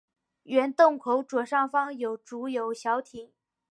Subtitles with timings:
[0.45, 3.31] 原洞口左上方有竹有小亭。